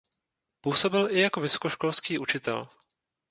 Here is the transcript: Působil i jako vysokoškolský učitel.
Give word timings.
Působil 0.61 1.11
i 1.11 1.19
jako 1.19 1.41
vysokoškolský 1.41 2.19
učitel. 2.19 2.69